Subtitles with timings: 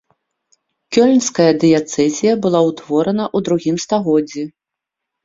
[0.95, 4.43] Кёльнская дыяцэзія была ўтворана ў другім стагоддзі.